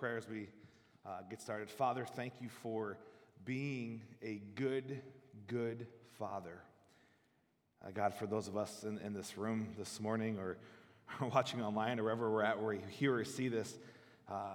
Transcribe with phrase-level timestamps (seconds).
[0.00, 0.48] prayer as we
[1.04, 1.70] uh, get started.
[1.70, 2.96] Father, thank you for
[3.44, 5.02] being a good,
[5.46, 5.86] good
[6.18, 6.62] Father.
[7.84, 10.56] Uh, God, for those of us in, in this room this morning or
[11.34, 13.76] watching online or wherever we're at where you hear or see this,
[14.30, 14.54] uh,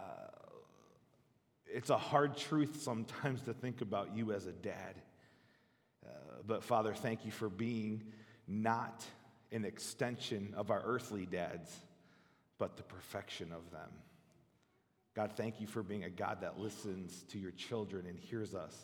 [1.67, 4.95] it's a hard truth sometimes to think about you as a dad.
[6.03, 6.09] Uh,
[6.47, 8.01] but Father, thank you for being
[8.47, 9.05] not
[9.51, 11.71] an extension of our earthly dads,
[12.57, 13.91] but the perfection of them.
[15.15, 18.75] God, thank you for being a God that listens to your children and hears us.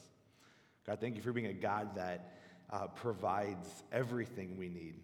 [0.88, 2.38] God, thank you for being a God that
[2.70, 4.95] uh, provides everything we need.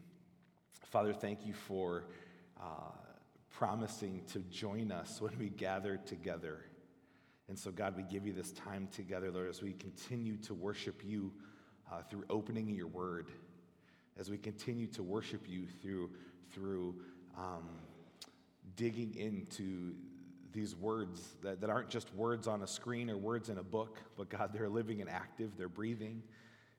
[0.86, 2.06] Father, thank you for
[2.62, 2.92] uh,
[3.52, 6.60] promising to join us when we gather together.
[7.50, 11.02] And so, God, we give you this time together, Lord, as we continue to worship
[11.04, 11.34] you
[11.92, 13.28] uh, through opening your word,
[14.18, 16.10] as we continue to worship you through,
[16.54, 16.96] through
[17.38, 17.68] um,
[18.78, 19.94] digging into
[20.58, 24.00] these words that, that aren't just words on a screen or words in a book,
[24.18, 26.24] but God, they're living and active, they're breathing.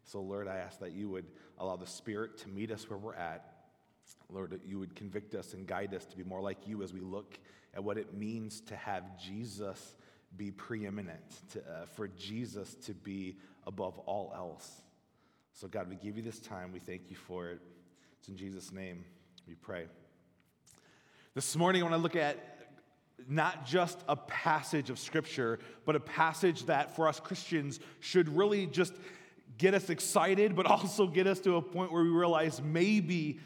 [0.02, 1.26] So, Lord, I ask that you would
[1.58, 3.54] allow the Spirit to meet us where we're at.
[4.30, 6.92] Lord, that you would convict us and guide us to be more like you as
[6.92, 7.38] we look
[7.72, 9.94] at what it means to have Jesus
[10.36, 11.20] be preeminent,
[11.52, 14.82] to, uh, for Jesus to be above all else.
[15.52, 16.72] So, God, we give you this time.
[16.72, 17.60] We thank you for it.
[18.18, 19.04] It's in Jesus' name
[19.46, 19.86] we pray.
[21.34, 22.57] This morning, I want to look at
[23.26, 28.66] not just a passage of scripture, but a passage that for us Christians should really
[28.66, 28.94] just
[29.58, 33.40] get us excited, but also get us to a point where we realize maybe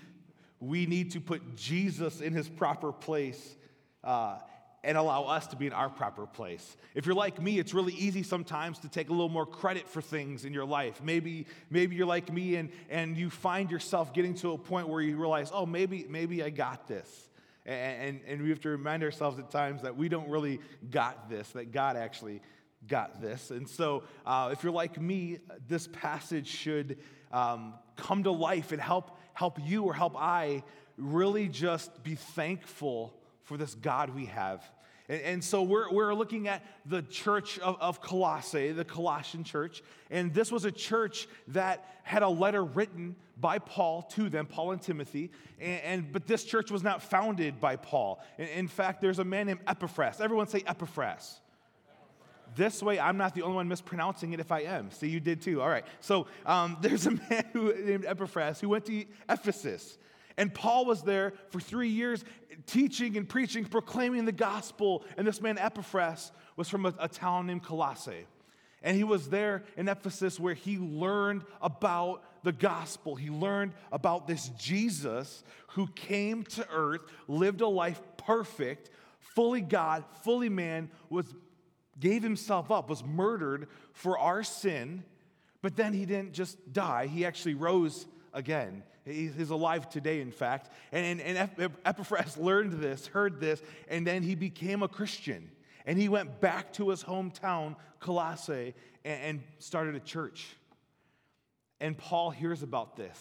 [0.61, 3.57] we need to put Jesus in his proper place
[4.05, 4.39] uh,
[4.85, 6.77] and allow us to be in our proper place.
[6.95, 10.01] If you're like me, it's really easy sometimes to take a little more credit for
[10.01, 11.01] things in your life.
[11.03, 15.01] Maybe, maybe you're like me and, and you find yourself getting to a point where
[15.01, 17.29] you realize, oh, maybe, maybe I got this.
[17.65, 20.59] And, and we have to remind ourselves at times that we don't really
[20.91, 22.43] got this, that God actually
[22.89, 23.51] got this.
[23.51, 26.99] And so, uh, if you're like me, this passage should
[27.33, 30.65] um, come to life and help, help you or help I
[30.99, 33.15] really just be thankful
[33.45, 34.65] for this God we have.
[35.09, 39.83] And, and so we're, we're looking at the church of, of Colossae, the Colossian church.
[40.11, 44.73] And this was a church that had a letter written by Paul to them, Paul
[44.73, 45.31] and Timothy.
[45.61, 48.23] And, and but this church was not founded by Paul.
[48.39, 50.21] In, in fact, there's a man named Epaphras.
[50.21, 51.41] Everyone say Epaphras.
[52.55, 54.91] This way, I'm not the only one mispronouncing it if I am.
[54.91, 55.63] See, you did too.
[55.63, 55.85] All right.
[56.01, 59.99] So um, there's a man who, named Epaphras who went to Ephesus.
[60.37, 62.25] And Paul was there for three years
[62.67, 65.05] teaching and preaching, proclaiming the gospel.
[65.17, 68.27] And this man, Epaphras, was from a, a town named Colossae.
[68.83, 73.15] And he was there in Ephesus where he learned about the gospel.
[73.15, 78.91] He learned about this Jesus who came to earth, lived a life perfect,
[79.21, 81.33] fully God, fully man, was
[82.01, 85.05] gave himself up, was murdered for our sin,
[85.61, 88.83] but then he didn't just die, he actually rose again.
[89.05, 90.71] He's alive today, in fact.
[90.93, 95.51] And, and, and Epaphras learned this, heard this, and then he became a Christian.
[95.85, 98.75] And he went back to his hometown, Colossae,
[99.05, 100.57] and, and started a church.
[101.81, 103.19] And Paul hears about this.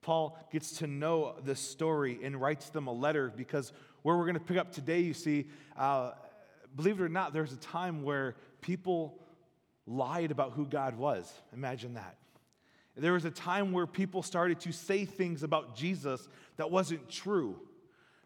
[0.00, 4.34] Paul gets to know this story and writes them a letter because where we're going
[4.34, 6.12] to pick up today, you see, uh,
[6.74, 9.18] believe it or not, there's a time where people
[9.86, 11.30] lied about who God was.
[11.52, 12.16] Imagine that.
[13.00, 17.58] There was a time where people started to say things about Jesus that wasn't true.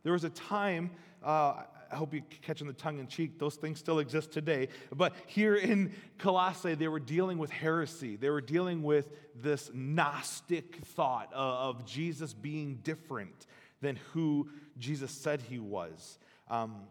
[0.03, 0.91] There was a time,
[1.25, 4.69] uh, I hope you're catching the tongue in cheek, those things still exist today.
[4.95, 8.17] But here in Colossae, they were dealing with heresy.
[8.17, 13.47] They were dealing with this Gnostic thought of, Jesus being different
[13.81, 14.49] than who
[14.79, 16.19] Jesus said he was.
[16.51, 16.83] Um,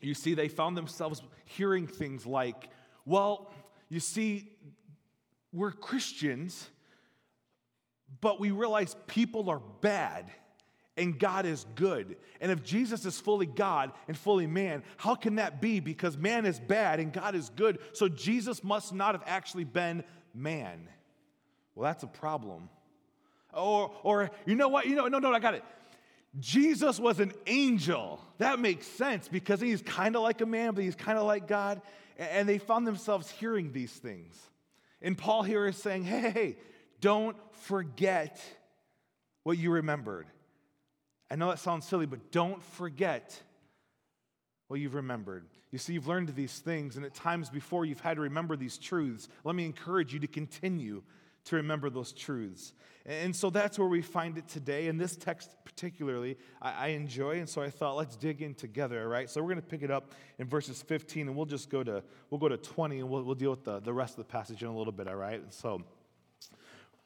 [0.00, 2.68] you see, they found themselves hearing things like,
[3.06, 3.50] well,
[3.88, 4.50] you see,
[5.52, 6.68] we're Christians
[8.22, 10.30] but we realize people are bad
[10.96, 12.16] and God is good.
[12.40, 15.80] And if Jesus is fully God and fully man, how can that be?
[15.80, 17.78] Because man is bad and God is good.
[17.92, 20.88] So Jesus must not have actually been man.
[21.74, 22.68] Well, that's a problem.
[23.52, 24.86] Or, or you know what?
[24.86, 25.64] You know, no, no, I got it.
[26.38, 28.20] Jesus was an angel.
[28.38, 31.48] That makes sense because he's kind of like a man, but he's kind of like
[31.48, 31.82] God.
[32.16, 34.38] And they found themselves hearing these things.
[35.00, 36.56] And Paul here is saying, hey, hey, hey
[37.02, 38.40] don't forget
[39.42, 40.26] what you remembered.
[41.30, 43.38] I know that sounds silly, but don't forget
[44.68, 45.44] what you've remembered.
[45.70, 48.78] You see, you've learned these things, and at times before you've had to remember these
[48.78, 49.28] truths.
[49.44, 51.02] Let me encourage you to continue
[51.44, 52.72] to remember those truths.
[53.04, 54.86] And so that's where we find it today.
[54.86, 57.38] And this text, particularly, I, enjoy.
[57.38, 59.28] And so I thought, let's dig in together, all right?
[59.28, 62.04] So we're going to pick it up in verses 15, and we'll just go to,
[62.30, 64.62] we'll go to 20, and we'll, we'll deal with the, the rest of the passage
[64.62, 65.42] in a little bit, all right?
[65.50, 65.82] So,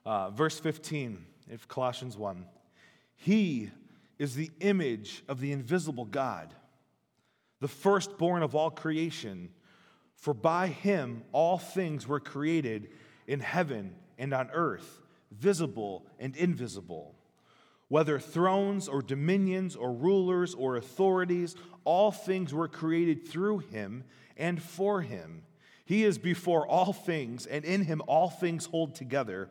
[0.06, 2.46] uh, verse 15 of Colossians 1
[3.16, 3.70] He
[4.18, 6.54] is the image of the invisible God,
[7.60, 9.50] the firstborn of all creation.
[10.14, 12.88] For by him all things were created
[13.26, 17.14] in heaven and on earth, visible and invisible.
[17.88, 21.54] Whether thrones or dominions or rulers or authorities,
[21.84, 24.04] all things were created through him
[24.36, 25.42] and for him.
[25.84, 29.50] He is before all things, and in him all things hold together.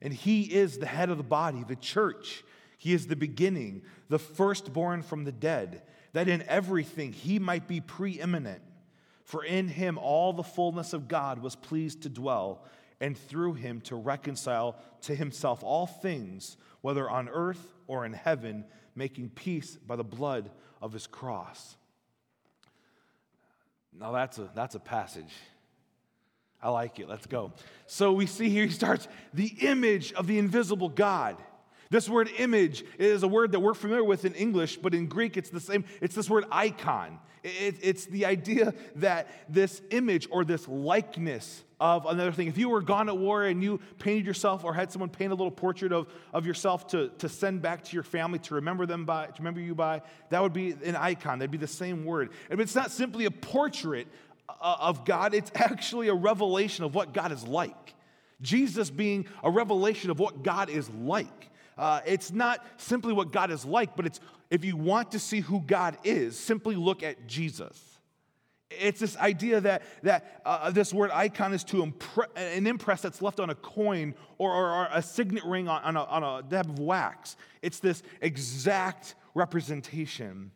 [0.00, 2.44] And he is the head of the body, the church.
[2.76, 7.80] He is the beginning, the firstborn from the dead, that in everything he might be
[7.80, 8.62] preeminent.
[9.24, 12.64] For in him all the fullness of God was pleased to dwell
[13.00, 18.64] and through him to reconcile to himself all things, whether on earth or in heaven,
[18.94, 20.50] making peace by the blood
[20.80, 21.76] of his cross.
[23.98, 25.32] Now that's a, that's a passage.
[26.60, 27.08] I like it.
[27.08, 27.52] Let's go.
[27.86, 31.36] So we see here he starts the image of the invisible God.
[31.90, 35.36] This word image is a word that we're familiar with in English, but in Greek
[35.36, 35.84] it's the same.
[36.00, 37.18] It's this word icon.
[37.42, 42.48] It, it's the idea that this image or this likeness of another thing.
[42.48, 45.34] If you were gone at war and you painted yourself or had someone paint a
[45.34, 49.04] little portrait of, of yourself to, to send back to your family to remember them
[49.04, 51.38] by, to remember you by, that would be an icon.
[51.38, 52.30] That'd be the same word.
[52.50, 54.08] And it's not simply a portrait
[54.60, 57.94] of God, it's actually a revelation of what God is like.
[58.40, 61.50] Jesus being a revelation of what God is like.
[61.76, 65.40] Uh, it's not simply what God is like, but it's if you want to see
[65.40, 67.84] who God is, simply look at Jesus.
[68.70, 73.22] It's this idea that, that uh, this word icon is to impre- an impress that's
[73.22, 76.42] left on a coin or, or, or a signet ring on, on, a, on a
[76.42, 77.36] dab of wax.
[77.62, 80.50] It's this exact representation.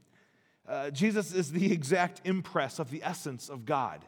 [0.68, 4.04] Uh, Jesus is the exact impress of the essence of God.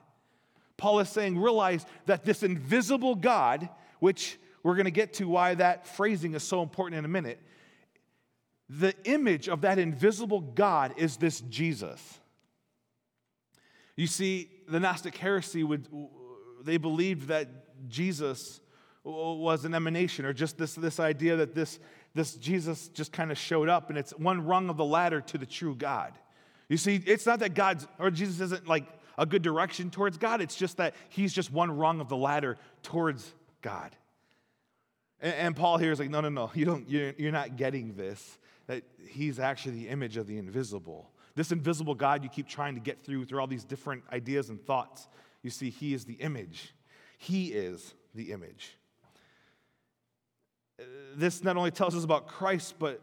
[0.76, 3.68] Paul is saying, realize that this invisible God,
[4.00, 7.40] which we're going to get to why that phrasing is so important in a minute,
[8.68, 12.18] the image of that invisible God is this Jesus.
[13.96, 15.86] You see, the Gnostic heresy would,
[16.62, 17.48] they believed that
[17.88, 18.60] Jesus
[19.04, 21.78] was an emanation or just this, this idea that this,
[22.14, 25.38] this Jesus just kind of showed up and it's one rung of the ladder to
[25.38, 26.14] the true God.
[26.74, 28.84] You see, it's not that God's, or Jesus isn't like
[29.16, 32.58] a good direction towards God, it's just that he's just one rung of the ladder
[32.82, 33.32] towards
[33.62, 33.94] God.
[35.20, 37.94] And, and Paul here is like, no, no, no, you don't, you're, you're not getting
[37.94, 41.12] this, that he's actually the image of the invisible.
[41.36, 44.60] This invisible God you keep trying to get through through all these different ideas and
[44.60, 45.06] thoughts.
[45.44, 46.74] You see, He is the image.
[47.18, 48.76] He is the image.
[51.14, 53.00] This not only tells us about Christ, but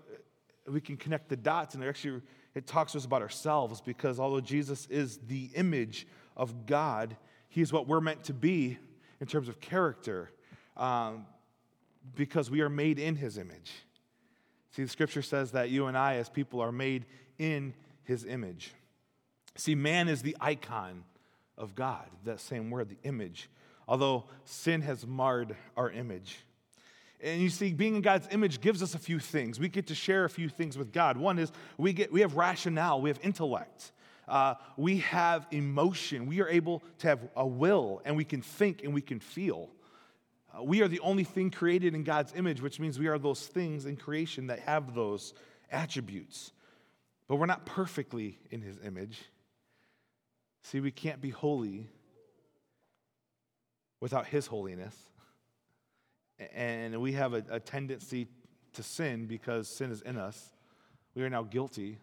[0.70, 2.22] we can connect the dots, and actually
[2.56, 7.16] it talks to us about ourselves because although Jesus is the image of God,
[7.50, 8.78] He is what we're meant to be
[9.20, 10.32] in terms of character,
[10.76, 11.26] um,
[12.16, 13.72] because we are made in His image.
[14.72, 17.06] See, the Scripture says that you and I, as people, are made
[17.38, 18.74] in his image.
[19.56, 21.04] See, man is the icon
[21.58, 23.50] of God, that same word, the image,
[23.88, 26.40] although sin has marred our image.
[27.24, 29.60] And you see, being in God's image gives us a few things.
[29.60, 31.18] We get to share a few things with God.
[31.18, 33.92] One is we, get, we have rationale, we have intellect,
[34.28, 38.84] uh, we have emotion, we are able to have a will, and we can think
[38.84, 39.70] and we can feel.
[40.58, 43.46] Uh, we are the only thing created in God's image, which means we are those
[43.46, 45.34] things in creation that have those
[45.72, 46.52] attributes.
[47.28, 49.22] But we're not perfectly in his image.
[50.64, 51.88] See, we can't be holy
[54.00, 54.96] without his holiness.
[56.56, 58.28] And we have a, a, tendency
[58.74, 60.52] to sin because sin is in us.
[61.16, 61.98] We are now guilty.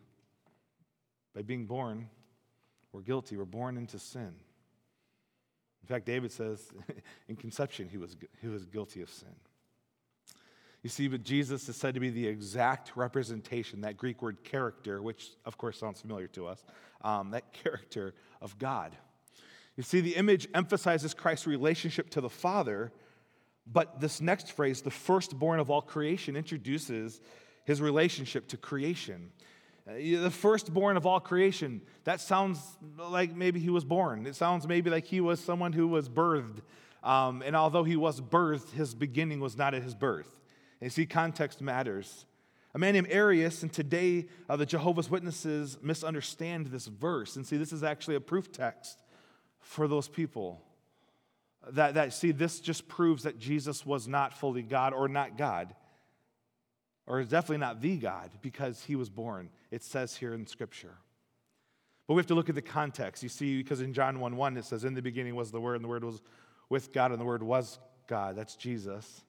[1.34, 2.08] By being born,
[2.92, 3.36] we're guilty.
[3.36, 4.34] We're born into sin.
[5.82, 6.70] In fact, David says
[7.28, 9.34] in conception he was, he was guilty of sin.
[10.82, 15.02] You see, but Jesus is said to be the exact representation, that Greek word character,
[15.02, 16.64] which of course sounds familiar to us,
[17.02, 18.96] um, that character of God.
[19.76, 22.92] You see, the image emphasizes Christ's relationship to the Father,
[23.70, 27.20] but this next phrase, the firstborn of all creation, introduces
[27.64, 29.30] his relationship to creation.
[29.88, 32.60] Uh, the firstborn of all creation, that sounds
[32.98, 34.26] like maybe he was born.
[34.26, 36.58] It sounds maybe like he was someone who was birthed.
[37.02, 40.34] Um, and although he was birthed, his beginning was not at his birth.
[40.80, 42.26] And you see, context matters.
[42.74, 47.36] A man named Arius, and today uh, the Jehovah's Witnesses misunderstand this verse.
[47.36, 49.02] And see, this is actually a proof text
[49.60, 50.62] for those people.
[51.72, 55.74] That, that, see, this just proves that Jesus was not fully God or not God,
[57.06, 59.50] or is definitely not the God, because he was born.
[59.70, 60.96] It says here in Scripture.
[62.06, 63.22] But we have to look at the context.
[63.22, 65.76] You see, because in John 1 1, it says, In the beginning was the Word,
[65.76, 66.22] and the Word was
[66.70, 68.36] with God, and the Word was God.
[68.36, 69.22] That's Jesus.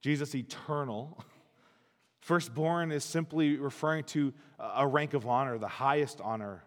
[0.00, 1.22] Jesus eternal.
[2.20, 6.64] Firstborn is simply referring to a rank of honor, the highest honor,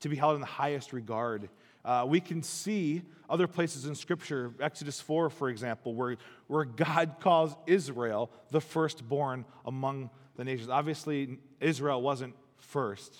[0.00, 1.48] to be held in the highest regard.
[1.86, 3.00] Uh, we can see
[3.30, 6.16] other places in Scripture, Exodus 4, for example, where,
[6.48, 10.68] where God calls Israel the firstborn among the nations.
[10.68, 13.16] Obviously, Israel wasn't first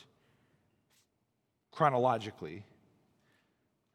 [1.71, 2.65] chronologically,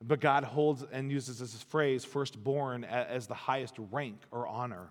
[0.02, 4.88] but God holds and uses this phrase, firstborn, as the highest rank or honor.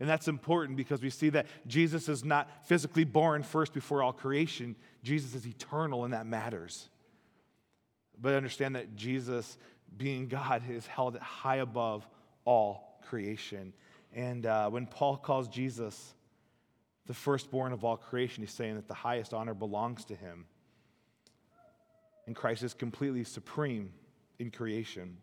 [0.00, 4.12] And that's important because we see that Jesus is not physically born first before all
[4.12, 4.74] creation.
[5.04, 6.88] Jesus is eternal, and that matters.
[8.20, 9.58] But understand that Jesus,
[9.96, 12.06] being God, is held high above
[12.44, 13.72] all creation.
[14.14, 16.14] And uh, when Paul calls Jesus
[17.06, 20.46] the firstborn of all creation, he's saying that the highest honor belongs to him.
[22.26, 23.92] And Christ is completely supreme
[24.38, 25.16] in creation.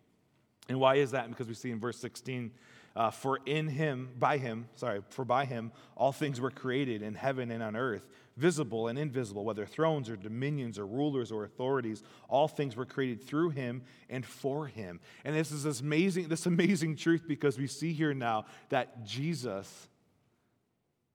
[0.69, 1.29] And why is that?
[1.29, 2.51] Because we see in verse 16
[2.97, 7.13] uh, for in him, by him, sorry, for by him, all things were created in
[7.13, 12.01] heaven and on earth, visible and invisible, whether thrones or dominions or rulers or authorities,
[12.27, 14.99] all things were created through him and for him.
[15.23, 19.87] And this is this amazing, this amazing truth because we see here now that Jesus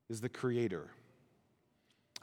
[0.08, 0.88] is the creator.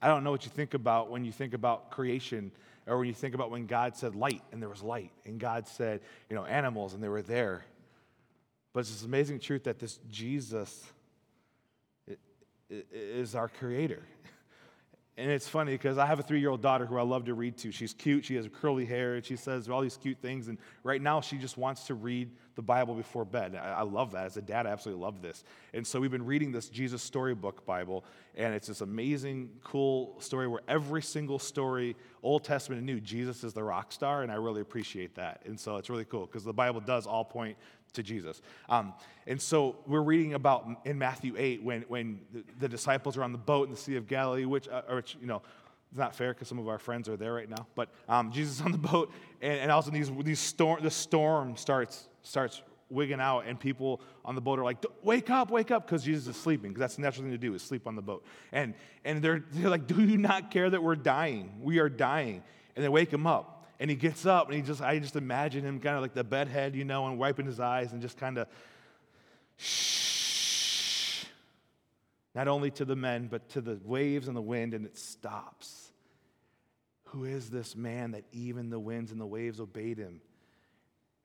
[0.01, 2.53] I don't know what you think about when you think about creation
[2.87, 5.67] or when you think about when God said light and there was light, and God
[5.67, 5.99] said,
[6.29, 7.65] you know, animals and they were there.
[8.79, 10.85] But it's this amazing truth that this Jesus
[12.69, 14.01] is our creator.
[15.17, 17.33] And it's funny because I have a three year old daughter who I love to
[17.33, 17.73] read to.
[17.73, 18.23] She's cute.
[18.23, 20.47] She has curly hair and she says all these cute things.
[20.47, 23.53] And right now, she just wants to read the Bible before bed.
[23.53, 24.27] I, love that.
[24.27, 25.43] As a dad, I absolutely love this.
[25.73, 28.05] And so we've been reading this Jesus Storybook Bible.
[28.35, 33.43] And it's this amazing, cool story where every single story, Old Testament and New, Jesus
[33.43, 34.23] is the rock star.
[34.23, 35.41] And I really appreciate that.
[35.45, 37.57] And so it's really cool because the Bible does all point
[37.93, 38.41] to Jesus.
[38.67, 38.93] Um,
[39.27, 43.31] and so we're reading about in Matthew 8 when, when the, the disciples are on
[43.31, 45.41] the boat in the Sea of Galilee, which, uh, which you know,
[45.91, 47.67] it's not fair because some of our friends are there right now.
[47.75, 52.07] But um, Jesus on the boat, and, and also these, these storm, the storm starts,
[52.21, 56.03] starts wigging out, and people on the boat are like, "Wake up, wake up!" Because
[56.03, 56.71] Jesus is sleeping.
[56.71, 58.25] Because that's the natural thing to do is sleep on the boat.
[58.51, 58.73] And
[59.05, 61.53] and they're they're like, "Do you not care that we're dying?
[61.61, 62.43] We are dying."
[62.75, 63.58] And they wake him up.
[63.79, 66.23] And he gets up and he just, I just imagine him kind of like the
[66.23, 68.47] bedhead, you know, and wiping his eyes and just kind of
[69.57, 71.23] shh.
[72.35, 75.91] Not only to the men, but to the waves and the wind, and it stops.
[77.05, 80.21] Who is this man that even the winds and the waves obeyed him?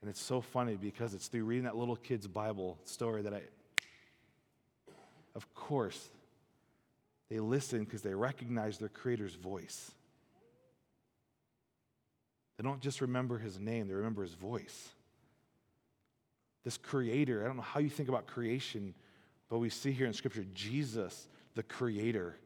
[0.00, 3.42] And it's so funny because it's through reading that little kid's Bible story that I,
[5.34, 6.10] of course,
[7.30, 9.92] they listen because they recognize their Creator's voice.
[12.64, 14.88] Don't just remember his name, they remember his voice.
[16.64, 18.94] This creator, I don't know how you think about creation,
[19.50, 22.38] but we see here in Scripture Jesus, the creator.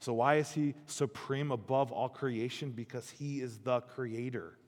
[0.00, 2.70] So, why is he supreme above all creation?
[2.70, 4.58] Because he is the creator,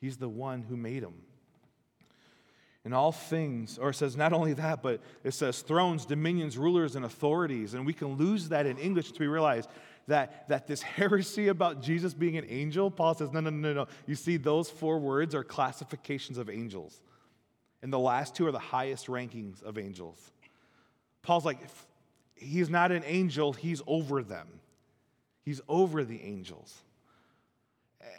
[0.00, 1.14] he's the one who made him.
[2.84, 6.96] And all things, or it says not only that, but it says thrones, dominions, rulers,
[6.96, 7.74] and authorities.
[7.74, 9.68] And we can lose that in English we realize
[10.10, 13.86] that, that this heresy about Jesus being an angel, Paul says, no, no, no, no.
[14.06, 17.00] You see, those four words are classifications of angels.
[17.82, 20.30] And the last two are the highest rankings of angels.
[21.22, 21.58] Paul's like,
[22.34, 24.48] he's not an angel, he's over them.
[25.42, 26.76] He's over the angels.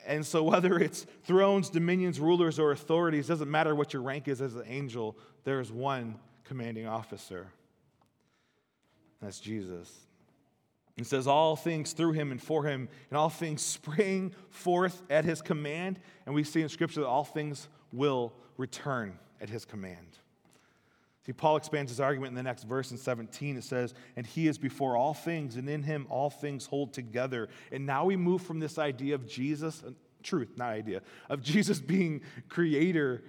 [0.05, 4.41] And so, whether it's thrones, dominions, rulers, or authorities, doesn't matter what your rank is
[4.41, 7.47] as an angel, there's one commanding officer.
[9.21, 10.10] That's Jesus.
[11.01, 15.25] It says, All things through him and for him, and all things spring forth at
[15.25, 15.99] his command.
[16.25, 20.19] And we see in Scripture that all things will return at his command.
[21.25, 23.57] See, Paul expands his argument in the next verse in 17.
[23.57, 27.49] It says, And he is before all things, and in him all things hold together.
[27.71, 29.91] And now we move from this idea of Jesus, uh,
[30.23, 33.23] truth, not idea, of Jesus being creator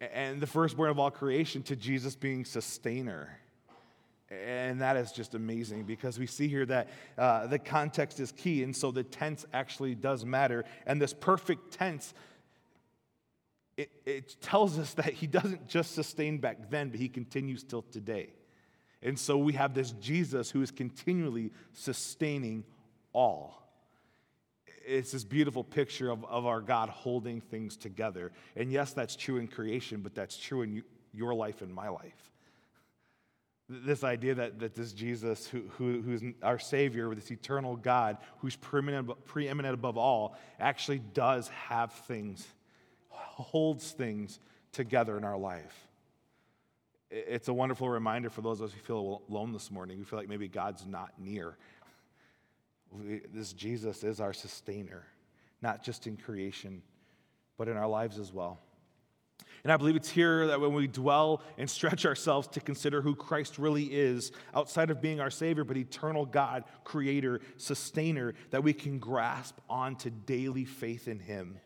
[0.00, 3.38] and the firstborn of all creation to Jesus being sustainer.
[4.28, 8.64] And that is just amazing because we see here that uh, the context is key.
[8.64, 10.64] And so the tense actually does matter.
[10.84, 12.12] And this perfect tense,
[13.76, 17.82] it, it tells us that he doesn't just sustain back then, but he continues till
[17.82, 18.30] today.
[19.00, 22.64] And so we have this Jesus who is continually sustaining
[23.12, 23.62] all.
[24.84, 28.32] It's this beautiful picture of, of our God holding things together.
[28.56, 32.32] And yes, that's true in creation, but that's true in your life and my life.
[33.68, 38.54] This idea that, that this Jesus, who, who, who's our Savior, this eternal God, who's
[38.54, 42.46] preeminent, preeminent above all, actually does have things,
[43.08, 44.38] holds things
[44.70, 45.88] together in our life.
[47.10, 49.98] It's a wonderful reminder for those of us who feel alone this morning.
[49.98, 51.56] We feel like maybe God's not near.
[53.32, 55.04] This Jesus is our sustainer,
[55.60, 56.82] not just in creation,
[57.58, 58.60] but in our lives as well.
[59.66, 63.16] And I believe it's here that when we dwell and stretch ourselves to consider who
[63.16, 68.72] Christ really is, outside of being our Savior, but eternal God, Creator, Sustainer, that we
[68.72, 71.58] can grasp onto daily faith in Him.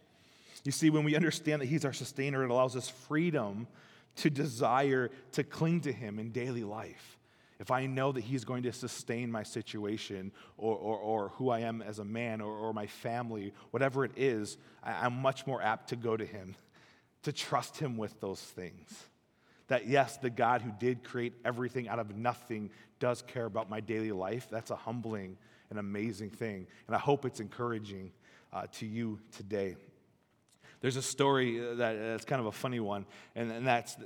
[0.65, 3.69] You see, when we understand that He's our Sustainer, it allows us freedom
[4.17, 7.19] to desire to cling to Him in daily life.
[7.59, 11.59] If I know that He's going to sustain my situation or, or, or who I
[11.59, 15.61] am as a man or, or my family, whatever it is, I, I'm much more
[15.61, 16.57] apt to go to Him
[17.23, 19.09] to trust Him with those things.
[19.69, 23.81] That yes, the God who did create everything out of nothing does care about my
[23.81, 24.49] daily life.
[24.51, 25.37] That's a humbling
[25.71, 26.67] and amazing thing.
[26.87, 28.11] And I hope it's encouraging
[28.53, 29.77] uh, to you today.
[30.81, 34.03] There's a story uh, that, that's kind of a funny one, and, and that's uh,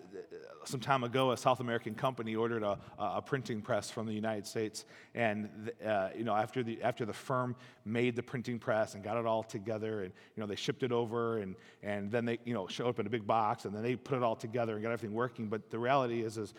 [0.64, 4.47] some time ago, a South American company ordered a, a printing press from the United
[4.47, 4.85] States.
[5.14, 7.54] And, uh, you know, after the, after the firm
[7.85, 10.90] made the printing press and got it all together, and, you know, they shipped it
[10.90, 13.83] over, and, and then they, you know, showed up in a big box, and then
[13.83, 15.49] they put it all together and got everything working.
[15.49, 16.54] But the reality is, is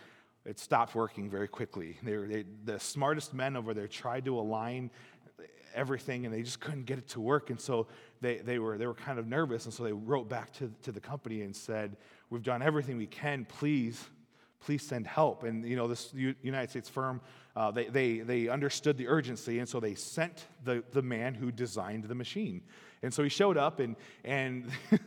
[0.45, 1.97] it stopped working very quickly.
[2.03, 4.91] They they, the smartest men over there tried to align
[5.75, 7.49] everything and they just couldn't get it to work.
[7.49, 7.87] And so
[8.21, 9.65] they, they, were, they were kind of nervous.
[9.65, 11.97] And so they wrote back to, to the company and said,
[12.29, 13.45] We've done everything we can.
[13.45, 14.03] Please,
[14.59, 15.43] please send help.
[15.43, 17.21] And, you know, this United States firm,
[17.55, 19.59] uh, they, they, they understood the urgency.
[19.59, 22.61] And so they sent the, the man who designed the machine.
[23.03, 24.65] And so he showed up, and, and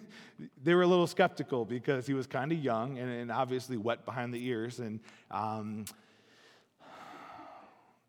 [0.63, 4.05] they were a little skeptical because he was kind of young and, and, obviously wet
[4.05, 4.79] behind the ears.
[4.79, 5.01] And
[5.33, 5.85] um,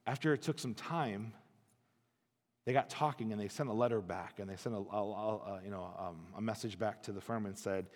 [0.06, 1.34] after it took some time,
[2.65, 5.62] they got talking and they sent a letter back and they sent a, a, a
[5.63, 7.88] you know, um, a message back to the firm and said,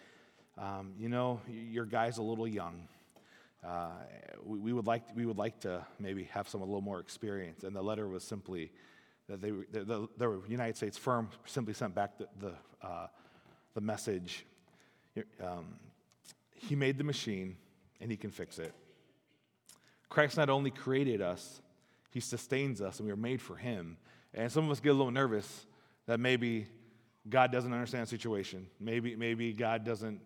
[0.58, 2.88] um, you know, your guy's a little young.
[3.66, 3.92] Uh,
[4.44, 7.64] we, we, would like, we would like to maybe have some a little more experience.
[7.64, 8.72] And the letter was simply
[9.28, 12.54] that they, the, the, the United States firm simply sent back the, the,
[12.86, 13.08] uh,
[13.74, 14.46] the message.
[15.42, 15.76] Um,
[16.56, 17.58] he made the machine
[18.02, 18.74] and he can fix it.
[20.10, 21.62] Christ not only created us,
[22.12, 23.98] he sustains us, and we are made for him.
[24.34, 25.66] And some of us get a little nervous
[26.08, 26.68] that maybe
[27.30, 28.68] God doesn't understand the situation.
[28.80, 30.20] Maybe, maybe God doesn't,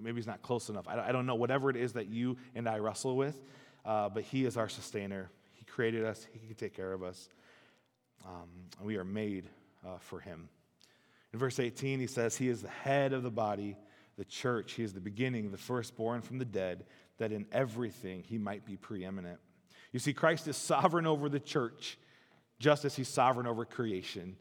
[0.00, 0.86] maybe He's not close enough.
[0.88, 3.42] I, I don't know, whatever it is that you and I wrestle with,
[3.84, 5.30] uh, but He is our sustainer.
[5.52, 7.28] He created us, He can take care of us.
[8.24, 9.48] Um, and we are made
[9.86, 10.48] uh, for Him.
[11.32, 13.76] In verse 18, He says, He is the head of the body,
[14.18, 14.72] the church.
[14.72, 16.84] He is the beginning, the firstborn from the dead,
[17.18, 19.38] that in everything He might be preeminent.
[19.92, 21.98] You see, Christ is sovereign over the church
[22.58, 24.36] just as he's sovereign over creation.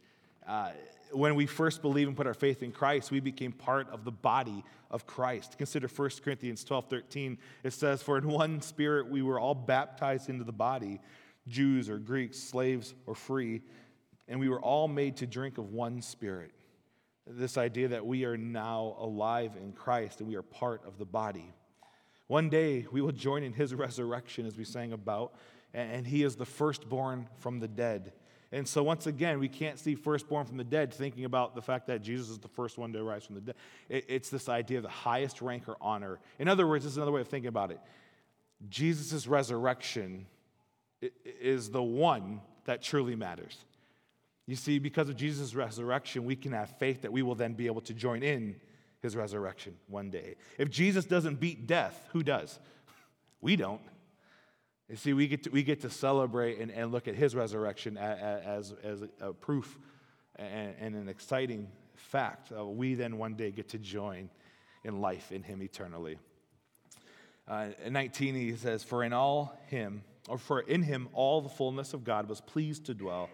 [0.48, 0.72] Uh,
[1.12, 4.12] when we first believe and put our faith in Christ, we became part of the
[4.12, 5.58] body of Christ.
[5.58, 7.38] Consider 1 Corinthians 12 13.
[7.64, 11.00] It says, For in one spirit we were all baptized into the body,
[11.48, 13.62] Jews or Greeks, slaves or free,
[14.28, 16.52] and we were all made to drink of one spirit.
[17.28, 21.06] This idea that we are now alive in Christ and we are part of the
[21.06, 21.54] body.
[22.28, 25.34] One day we will join in his resurrection, as we sang about,
[25.76, 28.14] and he is the firstborn from the dead.
[28.52, 31.88] And so, once again, we can't see firstborn from the dead thinking about the fact
[31.88, 33.56] that Jesus is the first one to rise from the dead.
[33.90, 36.20] It's this idea of the highest rank or honor.
[36.40, 37.80] In other words, this is another way of thinking about it.
[38.70, 40.26] Jesus' resurrection
[41.42, 43.58] is the one that truly matters.
[44.48, 47.66] You see, because of Jesus' resurrection, we can have faith that we will then be
[47.66, 48.56] able to join in
[49.02, 50.36] his resurrection one day.
[50.58, 52.60] If Jesus doesn't beat death, who does?
[53.42, 53.82] We don't.
[54.90, 57.98] You see, we get to, we get to celebrate and, and look at his resurrection
[57.98, 59.80] as, as a proof
[60.36, 62.52] and, and an exciting fact.
[62.56, 64.30] Uh, we then one day get to join
[64.84, 66.20] in life in him eternally.
[67.48, 71.50] Uh, in 19, he says, For in all him, or for in him all the
[71.50, 73.30] fullness of God was pleased to dwell,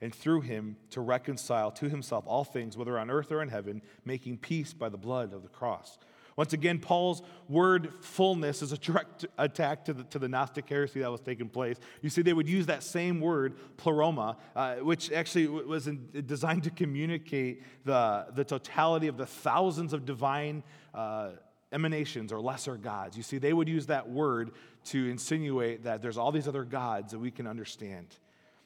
[0.00, 3.80] and through him to reconcile to himself all things, whether on earth or in heaven,
[4.04, 5.98] making peace by the blood of the cross
[6.36, 11.00] once again, Paul's word fullness is a direct attack to the, to the Gnostic heresy
[11.00, 11.78] that was taking place.
[12.02, 16.64] You see, they would use that same word, pleroma, uh, which actually was in, designed
[16.64, 20.62] to communicate the, the totality of the thousands of divine
[20.94, 21.30] uh,
[21.72, 23.16] emanations or lesser gods.
[23.16, 24.52] You see, they would use that word
[24.86, 28.06] to insinuate that there's all these other gods that we can understand.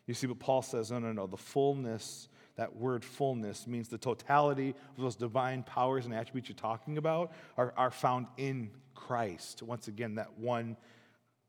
[0.06, 3.99] You see, but Paul says, no, no, no, the fullness that word fullness means the
[3.99, 9.63] totality of those divine powers and attributes you're talking about are, are found in Christ.
[9.63, 10.77] Once again, that one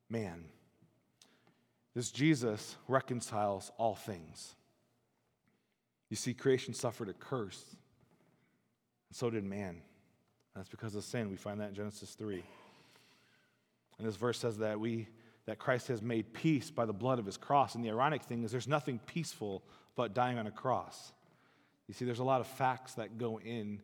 [0.09, 0.45] man.
[1.93, 4.55] This Jesus reconciles all things.
[6.09, 7.63] You see, creation suffered a curse,
[9.09, 9.81] and so did man.
[10.55, 11.29] That's because of sin.
[11.29, 12.43] We find that in Genesis 3.
[13.97, 15.07] And this verse says that we
[15.45, 17.75] that Christ has made peace by the blood of his cross.
[17.75, 19.63] And the ironic thing is there's nothing peaceful
[19.95, 21.11] about dying on a cross.
[21.87, 23.81] You see, there's a lot of facts that go in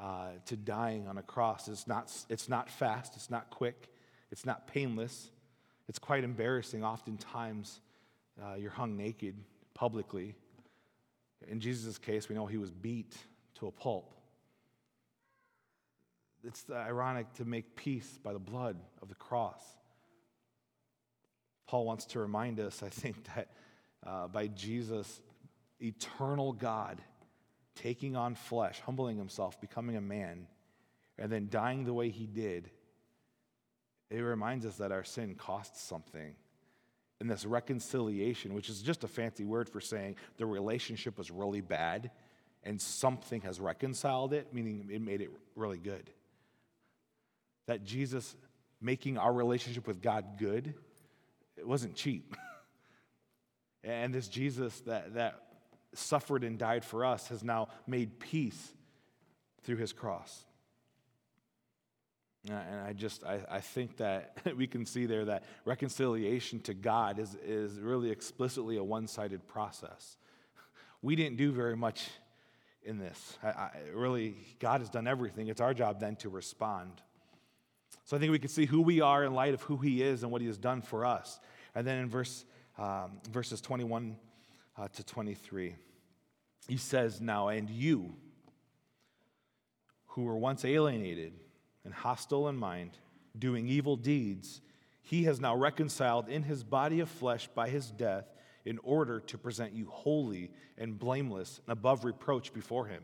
[0.00, 1.68] uh, to dying on a cross.
[1.68, 3.88] It's not, it's not fast, it's not quick,
[4.30, 5.30] it's not painless.
[5.88, 6.84] It's quite embarrassing.
[6.84, 7.80] Oftentimes,
[8.40, 9.34] uh, you're hung naked
[9.74, 10.36] publicly.
[11.48, 13.16] In Jesus' case, we know he was beat
[13.56, 14.14] to a pulp.
[16.44, 19.62] It's ironic to make peace by the blood of the cross.
[21.66, 23.48] Paul wants to remind us, I think, that
[24.06, 25.20] uh, by Jesus,
[25.80, 27.00] eternal God,
[27.74, 30.46] taking on flesh, humbling himself, becoming a man,
[31.18, 32.70] and then dying the way he did
[34.10, 36.34] it reminds us that our sin costs something.
[37.20, 41.60] And this reconciliation, which is just a fancy word for saying the relationship was really
[41.60, 42.10] bad
[42.64, 46.10] and something has reconciled it, meaning it made it really good.
[47.66, 48.36] That Jesus
[48.80, 50.74] making our relationship with God good,
[51.56, 52.34] it wasn't cheap.
[53.84, 55.42] and this Jesus that, that
[55.94, 58.72] suffered and died for us has now made peace
[59.62, 60.44] through his cross.
[62.48, 67.18] And I just, I, I think that we can see there that reconciliation to God
[67.18, 70.16] is, is really explicitly a one sided process.
[71.02, 72.10] We didn't do very much
[72.82, 73.38] in this.
[73.42, 75.48] I, I, really, God has done everything.
[75.48, 76.92] It's our job then to respond.
[78.04, 80.22] So I think we can see who we are in light of who He is
[80.24, 81.40] and what He has done for us.
[81.74, 82.44] And then in verse,
[82.76, 84.16] um, verses 21
[84.80, 85.76] uh, to 23,
[86.66, 88.14] He says, Now, and you
[90.06, 91.34] who were once alienated,
[91.84, 92.92] and hostile in mind,
[93.38, 94.60] doing evil deeds,
[95.02, 98.26] he has now reconciled in his body of flesh by his death
[98.64, 103.02] in order to present you holy and blameless and above reproach before him.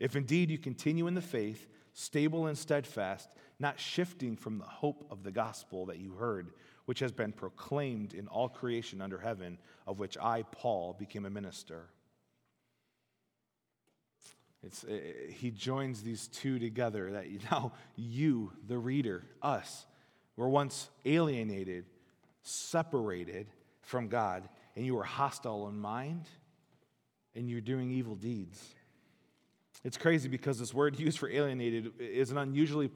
[0.00, 1.66] If indeed you continue in the faith,
[1.98, 6.50] stable and steadfast, not shifting from the hope of the gospel that you heard,
[6.84, 9.56] which has been proclaimed in all creation under heaven,
[9.86, 11.86] of which I, Paul, became a minister.
[14.62, 14.98] It's, uh,
[15.30, 19.86] he joins these two together that now you, the reader, us,
[20.36, 21.86] were once alienated,
[22.42, 23.46] separated
[23.80, 26.28] from God, and you were hostile in mind,
[27.34, 28.75] and you're doing evil deeds.
[29.84, 32.90] It's crazy because this word used for alienated is an unusually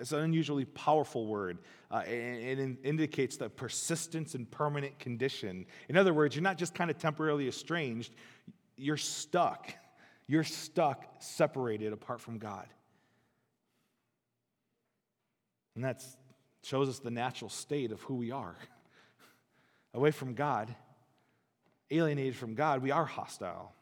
[0.00, 1.58] it's an unusually powerful word.
[1.90, 5.66] Uh, and it indicates the persistence and permanent condition.
[5.88, 8.14] In other words, you're not just kind of temporarily estranged,
[8.76, 9.72] you're stuck.
[10.28, 12.66] You're stuck, separated apart from God.
[15.74, 16.04] And that
[16.62, 18.54] shows us the natural state of who we are.
[19.94, 20.74] Away from God,
[21.90, 23.72] alienated from God, we are hostile.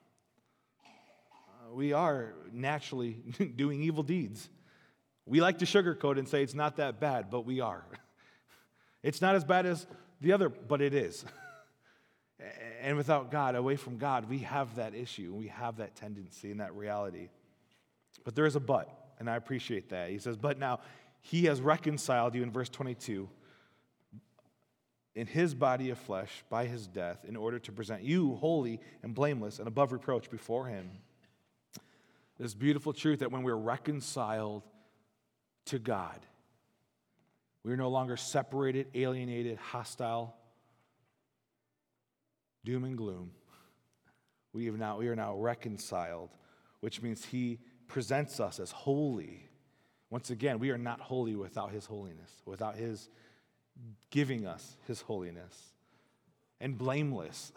[1.72, 3.12] We are naturally
[3.56, 4.48] doing evil deeds.
[5.26, 7.84] We like to sugarcoat and say it's not that bad, but we are.
[9.02, 9.86] It's not as bad as
[10.20, 11.24] the other, but it is.
[12.82, 15.32] And without God, away from God, we have that issue.
[15.32, 17.30] We have that tendency and that reality.
[18.24, 20.10] But there is a but, and I appreciate that.
[20.10, 20.80] He says, But now
[21.20, 23.28] he has reconciled you in verse 22
[25.16, 29.14] in his body of flesh by his death in order to present you holy and
[29.14, 30.90] blameless and above reproach before him.
[32.38, 34.62] This beautiful truth that when we're reconciled
[35.66, 36.18] to God,
[37.64, 40.36] we're no longer separated, alienated, hostile
[42.64, 43.30] doom and gloom.
[44.52, 46.30] We, have now, we are now reconciled,
[46.80, 49.48] which means he presents us as holy.
[50.10, 53.08] Once again, we are not holy without his holiness, without his
[54.10, 55.54] giving us his holiness,
[56.60, 57.52] and blameless.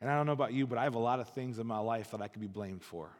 [0.00, 1.78] And I don't know about you, but I have a lot of things in my
[1.78, 3.10] life that I could be blamed for.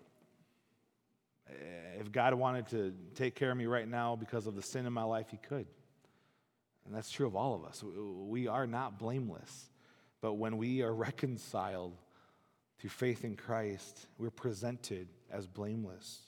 [1.48, 4.86] Eh, if God wanted to take care of me right now because of the sin
[4.86, 5.66] in my life, he could.
[6.86, 7.82] And that's true of all of us.
[7.82, 9.70] We are not blameless.
[10.20, 11.96] But when we are reconciled
[12.78, 16.20] through faith in Christ, we're presented as blameless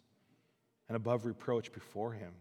[0.89, 2.33] and above reproach before Him.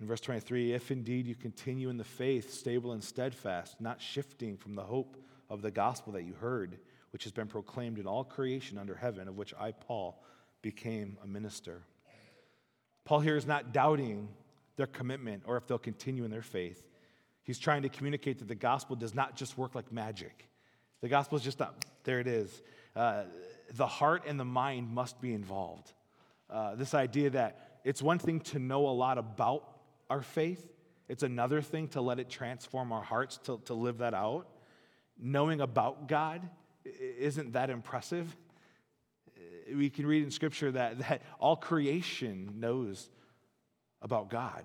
[0.00, 4.56] In verse 23, if indeed you continue in the faith, stable and steadfast, not shifting
[4.56, 5.16] from the hope
[5.48, 6.78] of the gospel that you heard,
[7.10, 10.20] which has been proclaimed in all creation under heaven, of which I, Paul,
[10.62, 11.82] became a minister.
[13.04, 14.28] Paul here is not doubting
[14.76, 16.86] their commitment or if they'll continue in their faith.
[17.42, 20.48] He's trying to communicate that the gospel does not just work like magic.
[21.00, 22.62] The gospel is just not, there it is.
[22.94, 23.24] Uh,
[23.74, 25.92] the heart and the mind must be involved.
[26.48, 29.64] Uh, this idea that it's one thing to know a lot about
[30.08, 30.70] our faith,
[31.08, 34.46] it's another thing to let it transform our hearts to, to live that out.
[35.18, 36.48] Knowing about God
[36.84, 38.36] isn't that impressive.
[39.76, 43.10] We can read in Scripture that, that all creation knows
[44.00, 44.64] about God.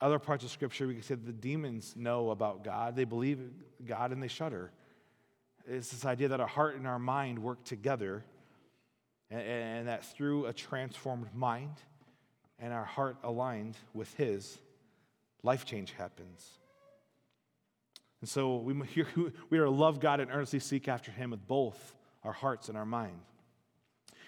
[0.00, 2.96] Other parts of Scripture, we can say the demons know about God.
[2.96, 3.38] They believe
[3.84, 4.72] God and they shudder.
[5.66, 8.24] It's this idea that our heart and our mind work together,
[9.30, 11.76] and, and that through a transformed mind
[12.58, 14.58] and our heart aligned with His,
[15.42, 16.58] life change happens.
[18.20, 18.72] And so we,
[19.50, 22.78] we are to love God and earnestly seek after Him with both our hearts and
[22.78, 23.20] our mind.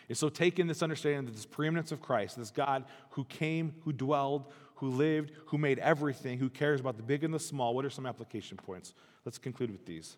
[0.09, 3.75] And so take in this understanding that this preeminence of Christ, this God who came,
[3.85, 7.75] who dwelled, who lived, who made everything, who cares about the big and the small.
[7.75, 8.95] What are some application points?
[9.25, 10.17] Let's conclude with these.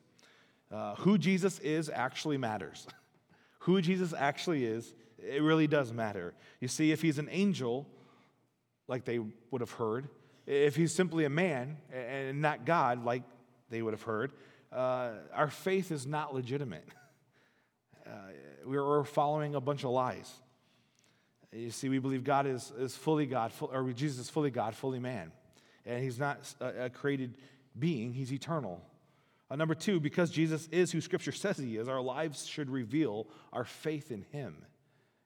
[0.72, 2.86] Uh, who Jesus is actually matters.
[3.60, 6.34] who Jesus actually is, it really does matter.
[6.60, 7.86] You see, if he's an angel,
[8.88, 9.20] like they
[9.50, 10.08] would have heard,
[10.46, 13.22] if he's simply a man and not God, like
[13.70, 14.32] they would have heard,
[14.72, 16.88] uh, our faith is not legitimate.
[18.06, 18.30] Uh,
[18.66, 20.30] we're following a bunch of lies.
[21.52, 24.98] You see, we believe God is, is fully God, or Jesus is fully God, fully
[24.98, 25.32] man.
[25.84, 27.36] And he's not a, a created
[27.78, 28.82] being, he's eternal.
[29.50, 33.28] Uh, number two, because Jesus is who Scripture says he is, our lives should reveal
[33.52, 34.56] our faith in him.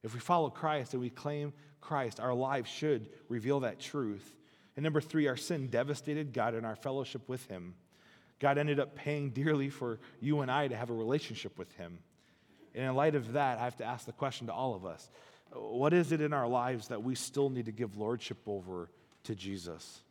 [0.03, 4.35] If we follow Christ and we claim Christ, our lives should reveal that truth.
[4.76, 7.74] And number three, our sin devastated God and our fellowship with him.
[8.38, 11.98] God ended up paying dearly for you and I to have a relationship with him.
[12.74, 15.11] And in light of that, I have to ask the question to all of us
[15.52, 18.88] what is it in our lives that we still need to give lordship over
[19.24, 20.02] to Jesus?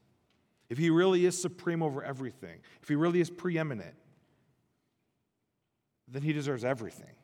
[0.70, 3.96] if he really is supreme over everything, if he really is preeminent,
[6.08, 7.16] then he deserves everything.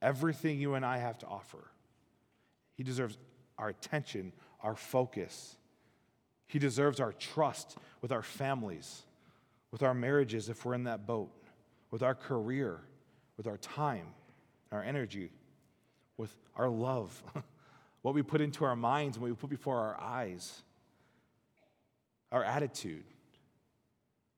[0.00, 1.70] Everything you and I have to offer.
[2.76, 3.18] He deserves
[3.58, 5.56] our attention, our focus.
[6.46, 9.02] He deserves our trust with our families,
[9.70, 11.30] with our marriages if we're in that boat,
[11.90, 12.80] with our career,
[13.36, 14.08] with our time,
[14.72, 15.30] our energy,
[16.16, 17.22] with our love,
[18.02, 20.62] what we put into our minds what we put before our eyes
[22.32, 23.04] our attitude,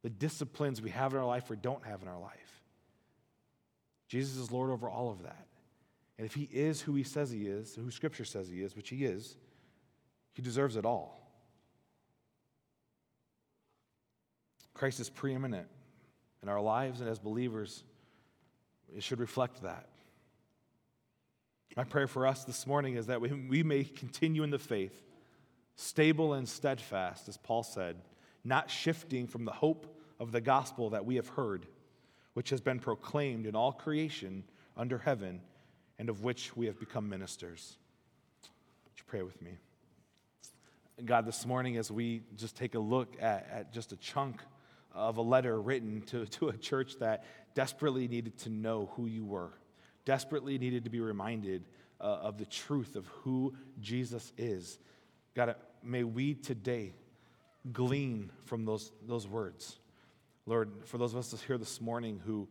[0.03, 2.63] the disciplines we have in our life or don't have in our life.
[4.09, 5.47] Jesus is Lord over all of that.
[6.19, 8.91] And if he is who he says he is, who Scripture says he is, which
[8.91, 9.37] he is,
[10.35, 11.21] he deserves it all.
[14.75, 15.69] Christ is preeminent
[16.43, 17.85] in our lives, and as believers,
[18.95, 19.89] it should reflect that.
[21.77, 25.03] My prayer for us this morning is that we, we may continue in the faith
[25.77, 27.97] stable and steadfast, as Paul said,
[28.45, 31.67] not shifting from the hope of the gospel that we have heard,
[32.35, 34.45] which has been proclaimed in all creation
[34.77, 35.41] under heaven,
[35.99, 37.77] and of which we have become ministers.
[38.85, 39.53] Would you pray with me?
[41.05, 44.41] God, this morning, as we just take a look at, at just a chunk
[44.93, 47.25] of a letter written to, to a church that
[47.55, 49.51] desperately needed to know who you were,
[50.05, 51.65] desperately needed to be reminded
[52.01, 54.79] uh, of the truth of who Jesus is
[55.35, 56.93] God, may we today
[57.73, 59.79] glean from those, those words.
[60.47, 62.47] Lord, for those of us here this morning who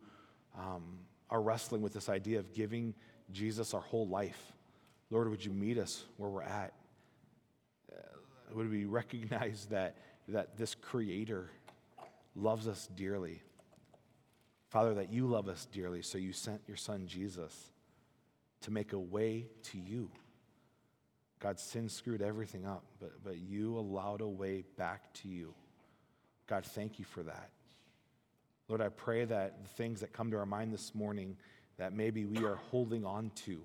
[0.58, 0.82] um,
[1.30, 2.94] are wrestling with this idea of giving
[3.32, 4.52] Jesus our whole life,
[5.10, 6.74] Lord, would you meet us where we're at?
[7.90, 8.00] Uh,
[8.52, 9.96] would we recognize that,
[10.28, 11.50] that this Creator
[12.36, 13.40] loves us dearly?
[14.74, 17.70] Father, that you love us dearly, so you sent your Son Jesus
[18.62, 20.10] to make a way to you.
[21.38, 25.54] God, sin screwed everything up, but, but you allowed a way back to you.
[26.48, 27.50] God, thank you for that.
[28.66, 31.36] Lord, I pray that the things that come to our mind this morning
[31.76, 33.60] that maybe we are holding on to,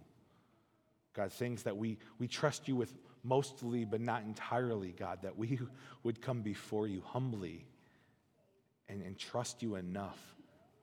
[1.16, 2.94] God, things that we, we trust you with
[3.24, 5.58] mostly but not entirely, God, that we
[6.04, 7.66] would come before you humbly
[8.88, 10.20] and, and trust you enough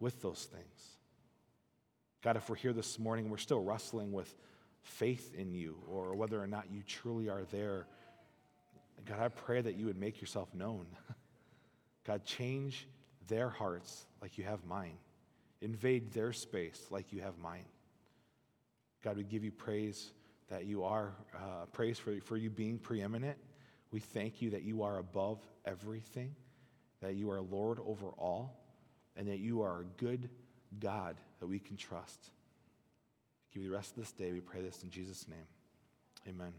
[0.00, 0.96] with those things.
[2.22, 4.34] God, if we're here this morning, we're still wrestling with
[4.82, 7.86] faith in you or whether or not you truly are there.
[9.04, 10.86] God, I pray that you would make yourself known.
[12.06, 12.86] God, change
[13.28, 14.96] their hearts like you have mine,
[15.60, 17.64] invade their space like you have mine.
[19.04, 20.12] God, we give you praise
[20.48, 23.36] that you are, uh, praise for, for you being preeminent.
[23.90, 26.34] We thank you that you are above everything,
[27.02, 28.65] that you are Lord over all,
[29.16, 30.28] and that you are a good
[30.78, 32.30] God that we can trust
[33.56, 34.32] give you the rest of this day.
[34.32, 35.46] We pray this in Jesus' name.
[36.28, 36.52] Amen.